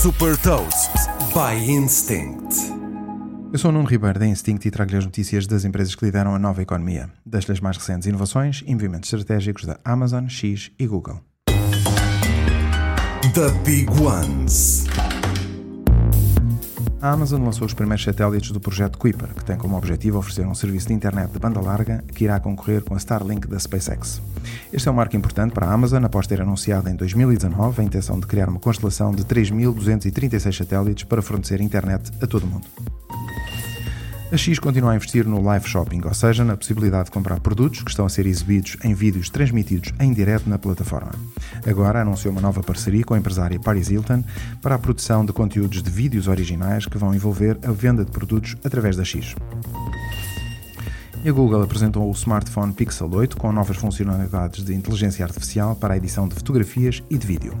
[0.00, 0.90] Super Toast
[1.34, 2.56] by Instinct.
[3.52, 6.34] Eu sou o Nuno Ribeiro da Instinct e trago-lhe as notícias das empresas que lideram
[6.34, 11.20] a nova economia, das mais recentes inovações e movimentos estratégicos da Amazon, X e Google.
[13.34, 14.86] The Big Ones.
[17.02, 20.54] A Amazon lançou os primeiros satélites do projeto Kuiper, que tem como objetivo oferecer um
[20.54, 24.20] serviço de internet de banda larga que irá concorrer com a Starlink da SpaceX.
[24.70, 28.20] Este é um marco importante para a Amazon após ter anunciado em 2019 a intenção
[28.20, 32.66] de criar uma constelação de 3.236 satélites para fornecer internet a todo o mundo.
[34.32, 37.82] A X continua a investir no live shopping, ou seja, na possibilidade de comprar produtos
[37.82, 41.10] que estão a ser exibidos em vídeos transmitidos em direto na plataforma.
[41.66, 44.22] Agora anunciou uma nova parceria com a empresária Paris Hilton
[44.62, 48.56] para a produção de conteúdos de vídeos originais que vão envolver a venda de produtos
[48.62, 49.34] através da X.
[51.22, 55.92] E a Google apresentou o smartphone Pixel 8 com novas funcionalidades de inteligência artificial para
[55.92, 57.52] a edição de fotografias e de vídeo.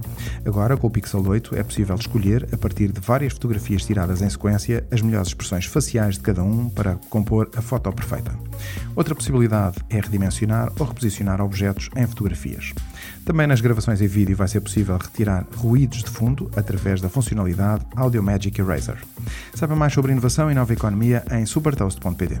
[0.46, 4.30] Agora, com o Pixel 8, é possível escolher, a partir de várias fotografias tiradas em
[4.30, 8.32] sequência, as melhores expressões faciais de cada um para compor a foto perfeita.
[8.96, 12.72] Outra possibilidade é redimensionar ou reposicionar objetos em fotografias.
[13.26, 17.84] Também nas gravações em vídeo vai ser possível retirar ruídos de fundo através da funcionalidade
[17.94, 18.96] Audio Magic Eraser.
[19.54, 22.40] Saiba mais sobre inovação e nova economia em supertoast.pd.